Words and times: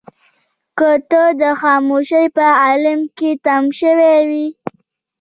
که 0.77 0.89
ته 1.09 1.23
د 1.41 1.43
خاموشۍ 1.61 2.25
په 2.35 2.45
عالم 2.61 2.99
کې 3.17 3.29
تم 3.45 3.63
شوې 3.79 4.15
يې. 4.31 4.45